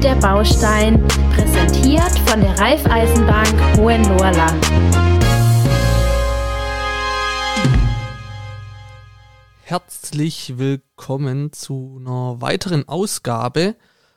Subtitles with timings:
[0.00, 4.64] der Baustein, präsentiert von der Raiffeisenbank Hohenlohrland.
[9.62, 13.74] Herzlich willkommen zu einer weiteren Ausgabe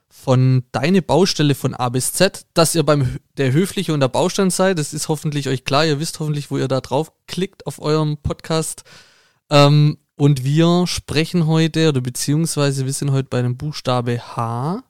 [0.08, 2.46] von Deine Baustelle von A bis Z.
[2.54, 5.86] Dass ihr beim der Höfliche und der Baustein seid, das ist hoffentlich euch klar.
[5.86, 8.84] Ihr wisst hoffentlich, wo ihr da drauf klickt auf eurem Podcast.
[9.50, 14.84] Ähm, und wir sprechen heute, oder beziehungsweise wir sind heute bei dem Buchstabe H.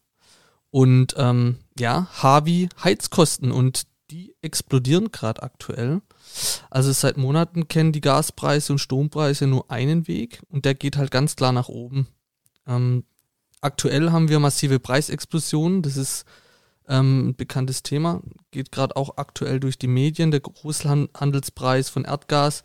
[0.71, 3.51] Und ähm, ja, H wie Heizkosten.
[3.51, 6.01] Und die explodieren gerade aktuell.
[6.69, 11.11] Also seit Monaten kennen die Gaspreise und Strompreise nur einen Weg und der geht halt
[11.11, 12.07] ganz klar nach oben.
[12.67, 13.03] Ähm,
[13.61, 16.25] aktuell haben wir massive Preisexplosionen, das ist
[16.87, 20.31] ähm, ein bekanntes Thema, geht gerade auch aktuell durch die Medien.
[20.31, 22.63] Der Großhandelspreis von Erdgas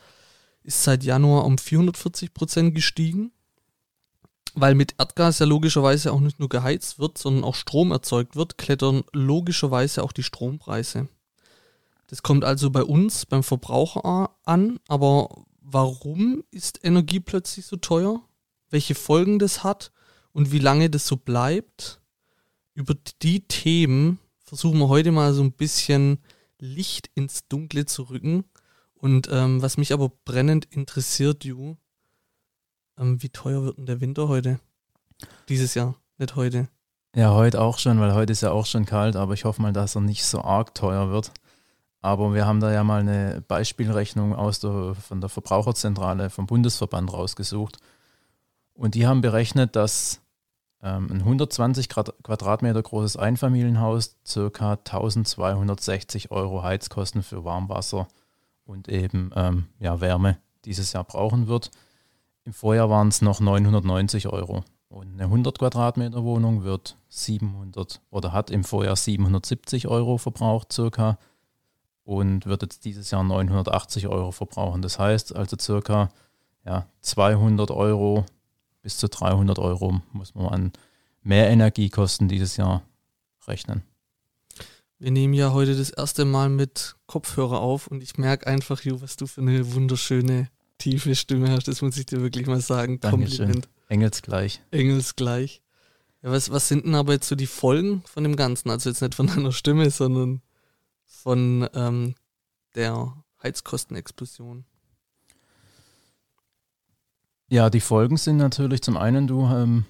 [0.63, 3.33] ist seit Januar um 440 Prozent gestiegen,
[4.57, 8.57] weil mit Erdgas ja logischerweise auch nicht nur geheizt wird, sondern auch Strom erzeugt wird,
[8.57, 11.09] klettern logischerweise auch die Strompreise.
[12.07, 18.23] Das kommt also bei uns, beim Verbraucher an, aber warum ist Energie plötzlich so teuer?
[18.71, 19.93] Welche Folgen das hat
[20.33, 22.01] und wie lange das so bleibt?
[22.75, 26.19] Über die Themen versuchen wir heute mal so ein bisschen
[26.59, 28.45] Licht ins Dunkle zu rücken.
[28.95, 31.77] Und ähm, was mich aber brennend interessiert, Ju,
[32.99, 34.59] ähm, wie teuer wird denn der Winter heute?
[35.49, 36.69] Dieses Jahr, nicht heute.
[37.15, 39.73] Ja, heute auch schon, weil heute ist ja auch schon kalt, aber ich hoffe mal,
[39.73, 41.33] dass er nicht so arg teuer wird.
[42.03, 47.13] Aber wir haben da ja mal eine Beispielrechnung aus der, von der Verbraucherzentrale vom Bundesverband
[47.13, 47.79] rausgesucht.
[48.75, 50.21] Und die haben berechnet, dass
[50.83, 54.75] ähm, ein 120 Quadratmeter großes Einfamilienhaus ca.
[54.75, 58.09] 1260 Euro Heizkosten für Warmwasser
[58.67, 61.71] und eben ähm, ja, Wärme dieses Jahr brauchen wird.
[62.47, 64.65] Im Vorjahr waren es noch 990 Euro.
[64.89, 71.19] Und eine 100 Quadratmeter Wohnung wird 700 oder hat im Vorjahr 770 Euro verbraucht circa
[72.05, 74.81] und wird jetzt dieses Jahr 980 Euro verbrauchen.
[74.81, 76.09] Das heißt also circa
[76.65, 78.25] ja, 200 Euro
[78.81, 80.73] bis zu 300 Euro muss man an
[81.23, 82.83] mehr Energiekosten dieses Jahr
[83.49, 83.83] rechnen.
[85.01, 89.01] Wir nehmen ja heute das erste Mal mit Kopfhörer auf und ich merke einfach, Ju,
[89.01, 90.49] was du für eine wunderschöne,
[90.79, 91.69] tiefe Stimme hast.
[91.69, 93.01] Das muss ich dir wirklich mal sagen.
[93.01, 93.47] Dankeschön.
[93.47, 93.69] Kompliment.
[93.89, 94.63] Engelsgleich.
[94.71, 95.63] Engelsgleich.
[96.23, 98.71] Ja, was, was sind denn aber jetzt so die Folgen von dem Ganzen?
[98.71, 100.43] Also jetzt nicht von deiner Stimme, sondern
[101.05, 102.15] von ähm,
[102.75, 104.65] der Heizkostenexplosion?
[107.49, 109.85] Ja, die Folgen sind natürlich zum einen, du ähm,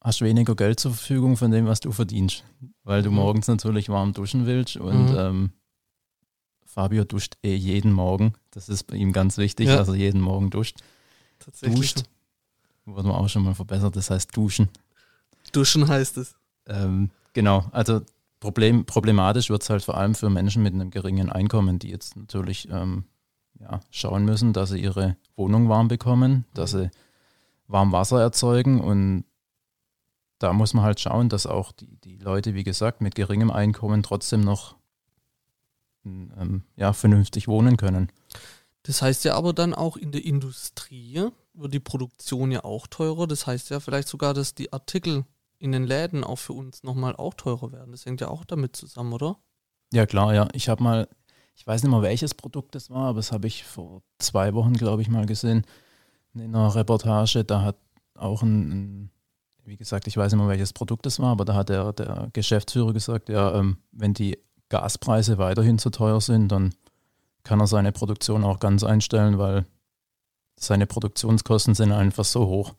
[0.00, 2.44] hast weniger Geld zur Verfügung von dem, was du verdienst,
[2.82, 3.16] weil du mhm.
[3.16, 5.18] morgens natürlich warm duschen willst und mhm.
[5.18, 5.52] ähm,
[6.72, 8.32] Fabio duscht eh jeden Morgen.
[8.50, 9.76] Das ist bei ihm ganz wichtig, ja.
[9.76, 10.78] dass er jeden Morgen duscht.
[11.38, 11.94] Tatsächlich.
[11.94, 12.08] Duscht.
[12.86, 14.70] Wurde man auch schon mal verbessert, das heißt duschen.
[15.52, 16.34] Duschen heißt es.
[16.66, 18.00] Ähm, genau, also
[18.40, 22.16] Problem, problematisch wird es halt vor allem für Menschen mit einem geringen Einkommen, die jetzt
[22.16, 23.04] natürlich ähm,
[23.60, 26.90] ja, schauen müssen, dass sie ihre Wohnung warm bekommen, dass sie
[27.68, 29.24] warm Wasser erzeugen und
[30.38, 34.02] da muss man halt schauen, dass auch die, die Leute, wie gesagt, mit geringem Einkommen
[34.02, 34.74] trotzdem noch
[36.04, 38.10] ähm, ja, vernünftig wohnen können.
[38.84, 43.26] Das heißt ja aber dann auch in der Industrie wird die Produktion ja auch teurer.
[43.26, 45.24] Das heißt ja vielleicht sogar, dass die Artikel
[45.58, 47.92] in den Läden auch für uns nochmal auch teurer werden.
[47.92, 49.36] Das hängt ja auch damit zusammen, oder?
[49.92, 50.48] Ja, klar, ja.
[50.54, 51.08] Ich habe mal,
[51.54, 54.72] ich weiß nicht mehr, welches Produkt das war, aber das habe ich vor zwei Wochen,
[54.72, 55.64] glaube ich, mal gesehen
[56.34, 57.44] in einer Reportage.
[57.44, 57.76] Da hat
[58.16, 59.10] auch ein, ein,
[59.64, 62.30] wie gesagt, ich weiß nicht mehr, welches Produkt das war, aber da hat der, der
[62.32, 64.38] Geschäftsführer gesagt, ja, ähm, wenn die
[64.72, 66.74] Gaspreise weiterhin zu teuer sind, dann
[67.44, 69.66] kann er seine Produktion auch ganz einstellen, weil
[70.58, 72.74] seine Produktionskosten sind einfach so hoch,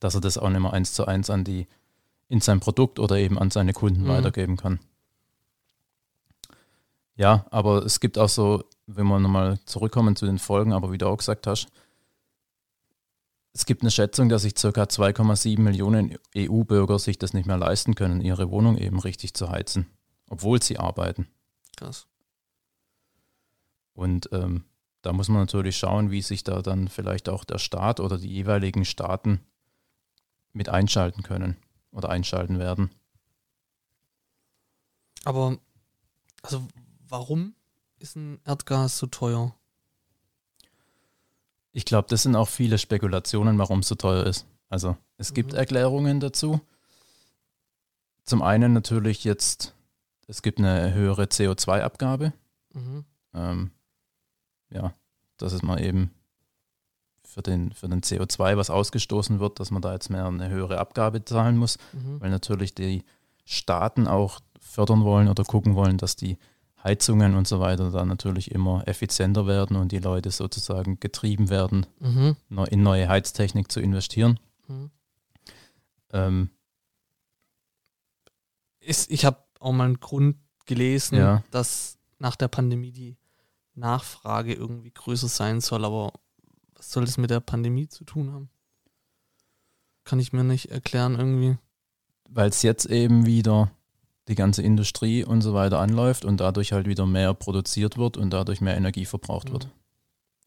[0.00, 1.68] dass er das auch nicht mehr eins zu eins an die
[2.28, 4.08] in sein Produkt oder eben an seine Kunden mhm.
[4.08, 4.80] weitergeben kann.
[7.14, 10.98] Ja, aber es gibt auch so, wenn wir nochmal zurückkommen zu den Folgen, aber wie
[10.98, 11.68] du auch gesagt hast,
[13.54, 14.68] es gibt eine Schätzung, dass sich ca.
[14.68, 19.86] 2,7 Millionen EU-Bürger sich das nicht mehr leisten können, ihre Wohnung eben richtig zu heizen,
[20.28, 21.28] obwohl sie arbeiten.
[21.76, 22.06] Krass.
[23.94, 24.64] Und ähm,
[25.02, 28.28] da muss man natürlich schauen, wie sich da dann vielleicht auch der Staat oder die
[28.28, 29.40] jeweiligen Staaten
[30.52, 31.56] mit einschalten können
[31.92, 32.90] oder einschalten werden.
[35.24, 35.58] Aber,
[36.42, 36.66] also
[37.08, 37.54] warum
[37.98, 39.54] ist ein Erdgas so teuer?
[41.72, 44.46] Ich glaube, das sind auch viele Spekulationen, warum es so teuer ist.
[44.68, 45.58] Also es gibt mhm.
[45.58, 46.60] Erklärungen dazu.
[48.24, 49.75] Zum einen natürlich jetzt,
[50.26, 52.32] es gibt eine höhere CO2-Abgabe.
[52.72, 53.04] Mhm.
[53.34, 53.70] Ähm,
[54.70, 54.92] ja,
[55.36, 56.10] das ist mal eben
[57.24, 60.78] für den, für den CO2, was ausgestoßen wird, dass man da jetzt mehr eine höhere
[60.78, 62.20] Abgabe zahlen muss, mhm.
[62.20, 63.04] weil natürlich die
[63.44, 66.38] Staaten auch fördern wollen oder gucken wollen, dass die
[66.82, 71.86] Heizungen und so weiter dann natürlich immer effizienter werden und die Leute sozusagen getrieben werden,
[72.00, 72.36] Mhm.
[72.70, 74.38] in neue Heiztechnik zu investieren.
[74.68, 74.90] Mhm.
[76.12, 76.50] Ähm,
[78.80, 80.36] Ist, ich habe auch mal einen Grund
[80.66, 81.42] gelesen, Ja.
[81.50, 83.16] dass nach der Pandemie die
[83.74, 86.12] Nachfrage irgendwie größer sein soll, aber
[86.74, 88.50] was soll das mit der Pandemie zu tun haben?
[90.04, 91.58] Kann ich mir nicht erklären irgendwie.
[92.28, 93.70] weil es jetzt eben wieder
[94.28, 98.30] die ganze Industrie und so weiter anläuft und dadurch halt wieder mehr produziert wird und
[98.30, 99.68] dadurch mehr Energie verbraucht wird,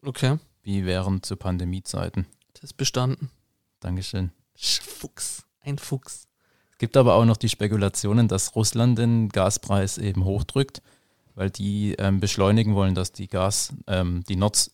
[0.02, 2.26] Okay, wie während zu Pandemiezeiten.
[2.52, 3.30] Test bestanden.
[3.80, 4.30] Dankeschön.
[4.58, 6.28] Sch- Fuchs, ein Fuchs.
[6.80, 10.80] Es gibt aber auch noch die Spekulationen, dass Russland den Gaspreis eben hochdrückt,
[11.34, 14.70] weil die ähm, beschleunigen wollen, dass die Gas, ähm, die Nord,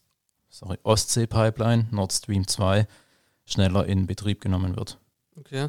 [0.48, 2.86] sorry, Ostsee-Pipeline, Nord Stream 2,
[3.44, 5.00] schneller in Betrieb genommen wird.
[5.34, 5.68] Okay.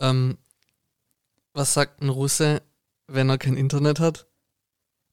[0.00, 0.38] Ähm,
[1.52, 2.62] was sagt ein Russe,
[3.06, 4.26] wenn er kein Internet hat?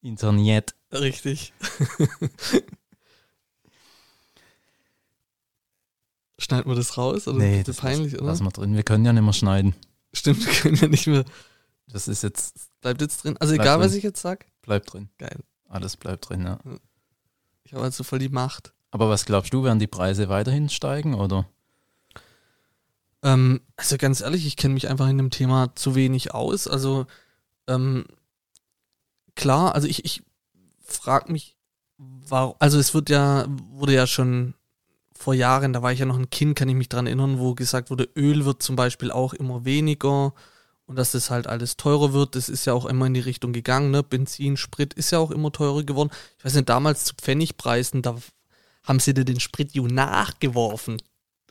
[0.01, 0.73] Internet.
[0.93, 1.51] Richtig.
[6.39, 7.27] Schneiden wir das raus?
[7.27, 8.29] Oder Nee, ist das peinlich, lass, oder?
[8.29, 8.73] lass mal drin.
[8.73, 9.75] Wir können ja nicht mehr schneiden.
[10.15, 11.25] Stimmt, wir können ja nicht mehr.
[11.87, 13.35] Das ist jetzt, Bleibt jetzt drin.
[13.39, 13.97] Also egal, was drin.
[13.97, 14.45] ich jetzt sag.
[14.61, 15.09] bleibt drin.
[15.17, 15.39] Geil.
[15.67, 16.59] Alles bleibt drin, ja.
[17.63, 18.73] Ich habe also voll die Macht.
[18.91, 21.49] Aber was glaubst du, werden die Preise weiterhin steigen oder?
[23.23, 26.67] Ähm, also ganz ehrlich, ich kenne mich einfach in dem Thema zu wenig aus.
[26.67, 27.07] Also
[27.67, 28.05] ähm,
[29.35, 30.23] klar, also ich, ich
[30.83, 31.57] frage mich,
[31.97, 34.53] warum, also es wird ja, wurde ja schon
[35.17, 37.55] vor Jahren, da war ich ja noch ein Kind, kann ich mich dran erinnern, wo
[37.55, 40.33] gesagt wurde, Öl wird zum Beispiel auch immer weniger
[40.85, 42.35] und dass das halt alles teurer wird.
[42.35, 44.03] Das ist ja auch immer in die Richtung gegangen, ne?
[44.03, 46.11] Benzin, Sprit ist ja auch immer teurer geworden.
[46.37, 48.15] Ich weiß nicht, damals zu Pfennigpreisen, da
[48.83, 50.97] haben sie dir den Sprit ju nachgeworfen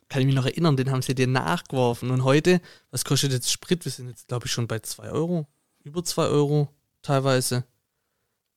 [0.09, 2.11] kann ich mich noch erinnern, den haben sie dir nachgeworfen.
[2.11, 3.83] Und heute, was kostet jetzt Sprit?
[3.85, 5.47] Wir sind jetzt, glaube ich, schon bei 2 Euro.
[5.83, 6.69] Über 2 Euro
[7.01, 7.63] teilweise.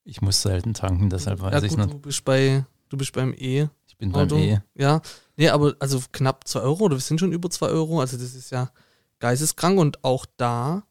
[0.04, 1.92] Ich muss selten tanken, deshalb weiß ja, ich gut, nicht.
[1.92, 3.68] du bist bei, du bist beim E.
[3.98, 4.36] Bin beim Auto.
[4.36, 4.60] E.
[4.74, 5.02] Ja.
[5.36, 8.00] Nee, aber also knapp 2 Euro oder wir sind schon über 2 Euro.
[8.00, 8.70] Also das ist ja
[9.18, 10.84] geisteskrank und auch da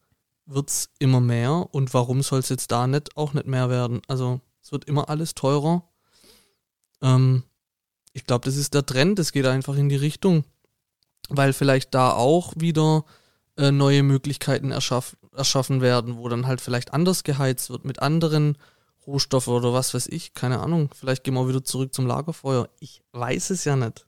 [0.46, 1.68] wird es immer mehr.
[1.72, 4.00] Und warum soll es jetzt da nicht auch nicht mehr werden?
[4.08, 5.82] Also es wird immer alles teurer.
[7.02, 7.44] Ähm,
[8.12, 10.44] ich glaube, das ist der Trend, es geht einfach in die Richtung,
[11.28, 13.04] weil vielleicht da auch wieder
[13.56, 18.58] äh, neue Möglichkeiten erschaff, erschaffen werden, wo dann halt vielleicht anders geheizt wird mit anderen
[19.08, 20.90] Rohstoffen oder was weiß ich, keine Ahnung.
[20.94, 22.68] Vielleicht gehen wir wieder zurück zum Lagerfeuer.
[22.78, 24.06] Ich weiß es ja nicht.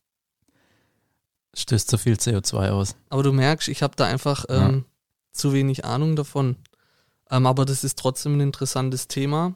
[1.54, 2.94] Stößt zu viel CO2 aus.
[3.08, 4.68] Aber du merkst, ich habe da einfach Ja.
[4.68, 4.84] ähm,
[5.32, 6.56] zu wenig Ahnung davon.
[7.30, 9.54] Ähm, aber das ist trotzdem ein interessantes Thema.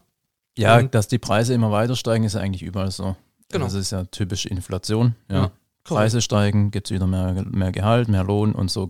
[0.56, 3.14] Ja, Und- dass die Preise immer weiter steigen, ist ja eigentlich überall so.
[3.50, 3.66] Genau.
[3.66, 5.14] Das ist ja typisch Inflation.
[5.28, 5.36] Ja.
[5.36, 5.50] Ja.
[5.84, 8.88] Preise steigen, gibt es wieder mehr, mehr Gehalt, mehr Lohn und so.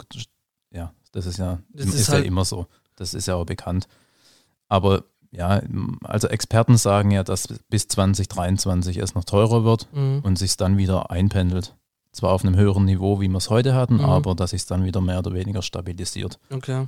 [0.70, 2.66] Ja, das ist ja, Das ist ist ja halt- immer so.
[2.96, 3.88] Das ist ja auch bekannt.
[4.68, 5.04] Aber
[5.36, 5.60] ja,
[6.04, 10.20] also Experten sagen ja, dass bis 2023 es noch teurer wird Mhm.
[10.22, 11.74] und sich dann wieder einpendelt.
[12.12, 14.04] Zwar auf einem höheren Niveau, wie wir es heute hatten, Mhm.
[14.04, 16.38] aber dass sich dann wieder mehr oder weniger stabilisiert.
[16.50, 16.86] Okay.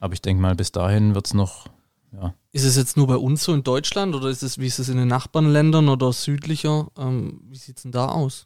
[0.00, 1.66] Aber ich denke mal, bis dahin wird es noch,
[2.12, 4.78] ja, Ist es jetzt nur bei uns so in Deutschland oder ist es, wie ist
[4.78, 6.86] es in den Nachbarländern oder südlicher?
[6.96, 8.44] Ähm, wie sieht es denn da aus?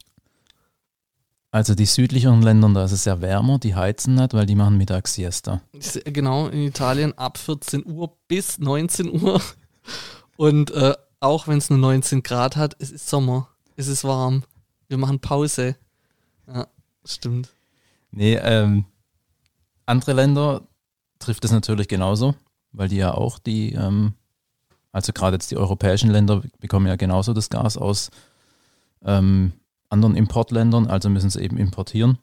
[1.51, 4.77] Also die südlicheren Länder, da ist es ja wärmer, die heizen nicht, weil die machen
[4.77, 5.63] Mittagssiesta.
[5.73, 9.41] Ist, äh, Genau, in Italien ab 14 Uhr bis 19 Uhr.
[10.37, 14.45] Und äh, auch wenn es nur 19 Grad hat, es ist Sommer, es ist warm.
[14.89, 15.77] Wir machen Pause.
[16.47, 16.67] Ja,
[17.05, 17.49] stimmt.
[18.11, 18.85] Nee, ähm,
[19.87, 20.63] andere Länder
[21.19, 22.35] trifft es natürlich genauso,
[22.73, 24.13] weil die ja auch die, ähm,
[24.93, 28.11] also gerade jetzt die europäischen Länder bekommen ja genauso das Gas aus
[29.05, 29.53] ähm,
[29.89, 32.19] anderen Importländern, also müssen sie eben importieren.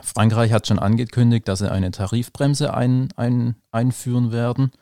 [0.00, 4.72] Frankreich hat schon angekündigt, dass sie eine Tarifbremse ein, ein, einführen werden.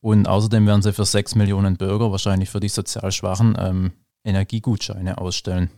[0.00, 3.92] Und außerdem werden sie für 6 Millionen Bürger, wahrscheinlich für die sozial Schwachen, ähm,
[4.24, 5.70] Energiegutscheine ausstellen.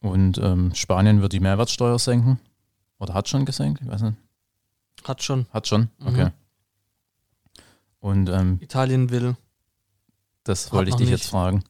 [0.00, 2.38] Und ähm, Spanien wird die Mehrwertsteuer senken.
[2.98, 3.80] Oder hat schon gesenkt?
[3.82, 4.16] Ich weiß nicht.
[5.04, 5.46] Hat schon.
[5.50, 5.88] Hat schon?
[5.98, 6.06] Mhm.
[6.06, 6.30] Okay.
[8.00, 9.36] Und ähm, Italien will.
[10.44, 11.20] das wollte ich dich nicht.
[11.20, 11.64] jetzt fragen.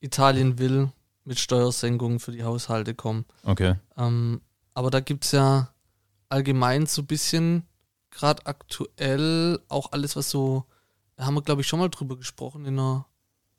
[0.00, 0.90] Italien will
[1.24, 3.24] mit Steuersenkungen für die Haushalte kommen.
[3.42, 3.74] Okay.
[3.96, 4.40] Ähm,
[4.74, 5.72] aber da gibt es ja
[6.28, 7.66] allgemein so ein bisschen,
[8.10, 10.64] gerade aktuell, auch alles, was so,
[11.16, 13.06] da haben wir, glaube ich, schon mal drüber gesprochen in einer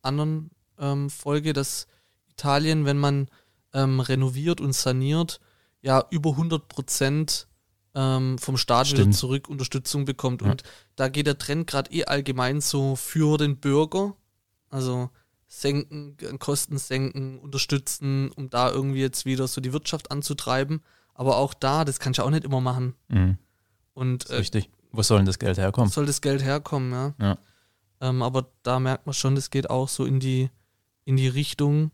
[0.02, 1.88] anderen ähm, Folge, dass
[2.30, 3.30] Italien, wenn man
[3.74, 5.40] ähm, renoviert und saniert,
[5.82, 7.48] ja über 100 Prozent
[7.96, 10.42] ähm, vom Staat wieder zurück Unterstützung bekommt.
[10.42, 10.52] Ja.
[10.52, 10.64] Und
[10.96, 14.16] da geht der Trend gerade eh allgemein so für den Bürger.
[14.70, 15.10] Also
[15.48, 20.82] senken, Kosten senken, unterstützen, um da irgendwie jetzt wieder so die Wirtschaft anzutreiben.
[21.14, 22.96] Aber auch da, das kannst du auch nicht immer machen.
[23.08, 23.38] Mhm.
[23.94, 24.70] Und äh, Richtig.
[24.92, 25.90] Wo soll denn das Geld herkommen?
[25.90, 27.14] soll das Geld herkommen, ja.
[27.20, 27.38] Ja.
[28.00, 30.50] Ähm, aber da merkt man schon, das geht auch so in die,
[31.06, 31.92] in die Richtung,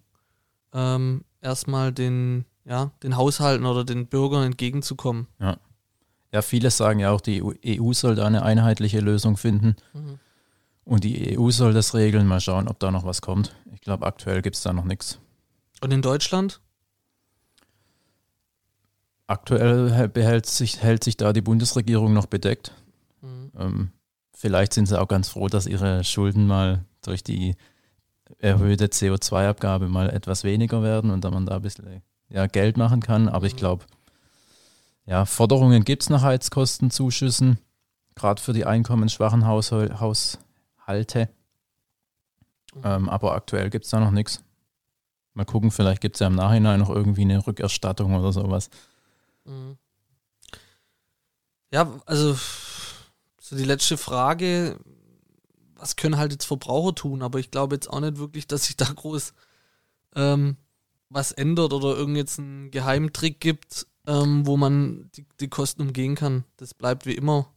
[0.74, 5.28] ähm, erstmal den, ja, den Haushalten oder den Bürgern entgegenzukommen.
[6.32, 9.76] Ja, viele sagen ja auch, die EU EU soll da eine einheitliche Lösung finden.
[10.86, 12.28] Und die EU soll das regeln.
[12.28, 13.56] Mal schauen, ob da noch was kommt.
[13.74, 15.20] Ich glaube, aktuell gibt es da noch nichts.
[15.82, 16.60] Und in Deutschland?
[19.28, 22.74] Aktuell hä- behält sich, hält sich da die Bundesregierung noch bedeckt.
[23.22, 23.52] Mhm.
[23.58, 23.92] Ähm,
[24.36, 27.56] vielleicht sind sie auch ganz froh, dass ihre Schulden mal durch die
[28.40, 33.00] erhöhte CO2-Abgabe mal etwas weniger werden und dann man da ein bisschen ja, Geld machen
[33.02, 33.30] kann.
[33.30, 33.58] Aber ich Mhm.
[33.58, 33.86] glaube,
[35.06, 37.60] ja, Forderungen gibt es nach Heizkostenzuschüssen,
[38.16, 40.00] gerade für die einkommensschwachen Haushol-
[40.88, 41.30] Haushalte.
[42.84, 44.44] Ähm, aber aktuell gibt es da noch nichts.
[45.34, 48.70] Mal gucken, vielleicht gibt es ja im Nachhinein noch irgendwie eine Rückerstattung oder sowas.
[49.46, 49.78] Mhm.
[51.72, 52.38] Ja, also
[53.40, 54.80] so die letzte Frage,
[55.76, 57.24] was können halt jetzt Verbraucher tun?
[57.24, 59.34] Aber ich glaube jetzt auch nicht wirklich, dass sich da groß
[60.16, 60.58] ähm,
[61.10, 66.16] was ändert oder irgend jetzt einen Geheimtrick gibt, ähm, wo man die, die Kosten umgehen
[66.16, 66.44] kann.
[66.58, 67.48] Das bleibt wie immer.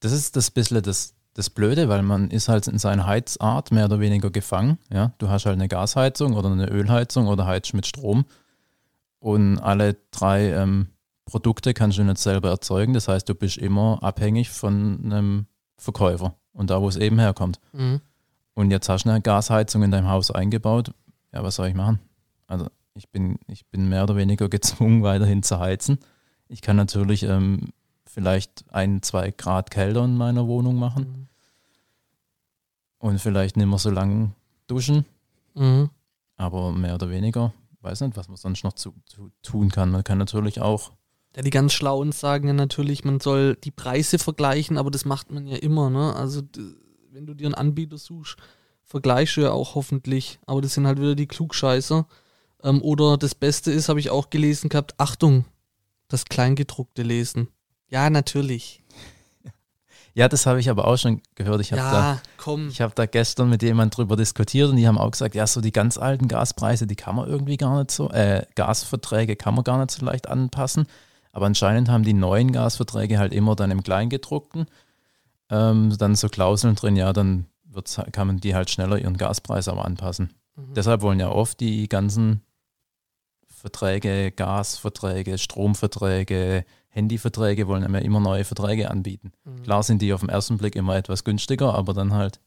[0.00, 3.84] Das ist das bisschen das, das Blöde, weil man ist halt in seiner Heizart mehr
[3.84, 4.78] oder weniger gefangen.
[4.92, 5.12] Ja?
[5.18, 8.24] Du hast halt eine Gasheizung oder eine Ölheizung oder heizt mit Strom.
[9.20, 10.88] Und alle drei ähm,
[11.24, 12.94] Produkte kannst du nicht selber erzeugen.
[12.94, 15.46] Das heißt, du bist immer abhängig von einem
[15.76, 17.60] Verkäufer und da, wo es eben herkommt.
[17.72, 18.00] Mhm.
[18.54, 20.92] Und jetzt hast du eine Gasheizung in deinem Haus eingebaut.
[21.32, 22.00] Ja, was soll ich machen?
[22.46, 25.98] Also ich bin, ich bin mehr oder weniger gezwungen, weiterhin zu heizen.
[26.48, 27.68] Ich kann natürlich ähm,
[28.12, 31.28] vielleicht ein, zwei Grad kälter in meiner Wohnung machen Mhm.
[32.98, 34.32] und vielleicht nicht mehr so lange
[34.66, 35.04] duschen,
[35.54, 35.90] Mhm.
[36.36, 39.90] aber mehr oder weniger, weiß nicht, was man sonst noch zu, zu tun kann.
[39.90, 40.92] Man kann natürlich auch,
[41.36, 45.30] Ja, die ganz Schlauen sagen ja natürlich, man soll die Preise vergleichen, aber das macht
[45.30, 46.14] man ja immer, ne?
[46.16, 46.42] Also
[47.12, 48.36] wenn du dir einen Anbieter suchst,
[48.84, 52.04] vergleichst du ja auch hoffentlich, aber das sind halt wieder die Klugscheißer.
[52.64, 55.44] Ähm, oder das Beste ist, habe ich auch gelesen gehabt, Achtung,
[56.08, 57.46] das Kleingedruckte lesen.
[57.90, 58.82] Ja, natürlich.
[60.14, 61.60] ja, das habe ich aber auch schon gehört.
[61.60, 62.68] Ich habe da Ja, komm.
[62.68, 65.60] Ich habe da gestern mit jemand drüber diskutiert und die haben auch gesagt, ja, so
[65.60, 69.64] die ganz alten Gaspreise, die kann man irgendwie gar nicht so, äh, Gasverträge kann man
[69.64, 70.86] gar nicht so leicht anpassen.
[71.32, 74.66] Aber anscheinend haben die neuen Gasverträge halt immer dann im Kleingedruckten
[75.50, 79.68] ähm, dann so Klauseln drin, ja, dann wird's, kann man die halt schneller ihren Gaspreis
[79.68, 80.32] aber anpassen.
[80.56, 80.74] Mhm.
[80.74, 82.42] Deshalb wollen ja oft die ganzen
[83.48, 89.32] Verträge, Gasverträge, Stromverträge, Handyverträge, wollen ja immer neue Verträge anbieten.
[89.44, 89.62] Mhm.
[89.62, 92.40] Klar sind die auf den ersten Blick immer etwas günstiger, aber dann halt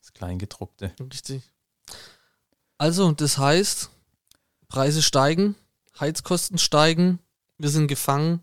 [0.00, 0.92] das Kleingedruckte.
[1.00, 1.42] Richtig.
[2.76, 3.90] Also, das heißt,
[4.68, 5.54] Preise steigen,
[5.98, 7.18] Heizkosten steigen,
[7.56, 8.42] wir sind gefangen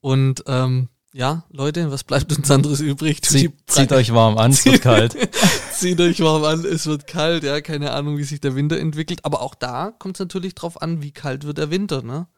[0.00, 3.22] und ähm, ja, Leute, was bleibt uns anderes übrig?
[3.22, 5.16] Zieht, zieht euch warm an, es wird kalt.
[5.74, 9.24] Zieht euch warm an, es wird kalt, ja, keine Ahnung, wie sich der Winter entwickelt.
[9.24, 12.28] Aber auch da kommt es natürlich drauf an, wie kalt wird der Winter, ne?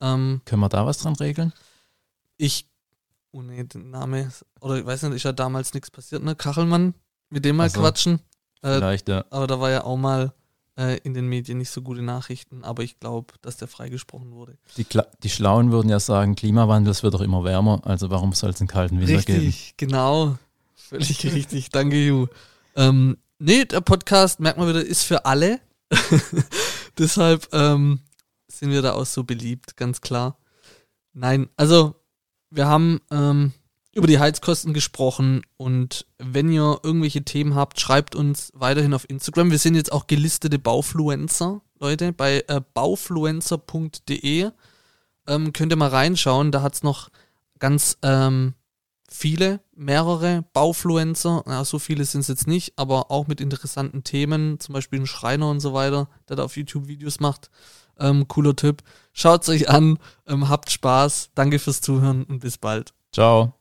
[0.00, 1.52] Ähm, Können wir da was dran regeln?
[2.38, 2.66] ich,
[3.32, 6.34] oh nee, der Name, oder ich weiß nicht, ist ja damals nichts passiert, ne?
[6.34, 6.94] Kachelmann,
[7.30, 7.80] mit dem mal Ach so.
[7.80, 8.20] quatschen.
[8.62, 9.24] Äh, Vielleicht, ja.
[9.30, 10.32] aber da war ja auch mal
[10.76, 14.56] äh, in den Medien nicht so gute Nachrichten, aber ich glaube, dass der freigesprochen wurde.
[14.76, 18.32] Die, Kla die Schlauen würden ja sagen, Klimawandel, es wird doch immer wärmer, also warum
[18.32, 19.40] soll es einen kalten Winter geben?
[19.40, 20.38] Richtig, genau.
[20.76, 21.70] Völlig richtig.
[21.70, 22.26] Danke, Ju.
[22.76, 25.60] Ähm, nee, der Podcast, merkt man wieder, ist für alle.
[26.98, 28.00] Deshalb ähm,
[28.58, 30.38] sind wir da auch so beliebt, ganz klar.
[31.12, 31.94] Nein, also
[32.50, 33.52] wir haben ähm,
[33.92, 39.50] über die Heizkosten gesprochen und wenn ihr irgendwelche Themen habt, schreibt uns weiterhin auf Instagram.
[39.50, 44.50] Wir sind jetzt auch gelistete Baufluencer, Leute, bei äh, baufluencer.de.
[45.26, 47.10] Ähm, könnt ihr mal reinschauen, da hat es noch
[47.58, 48.54] ganz ähm,
[49.10, 51.44] viele, mehrere Baufluencer.
[51.46, 55.06] Ja, so viele sind es jetzt nicht, aber auch mit interessanten Themen, zum Beispiel ein
[55.06, 57.50] Schreiner und so weiter, der da auf YouTube Videos macht.
[57.98, 58.82] Ähm, cooler Typ.
[59.12, 62.94] Schaut es euch an, ähm, habt Spaß, danke fürs Zuhören und bis bald.
[63.12, 63.57] Ciao.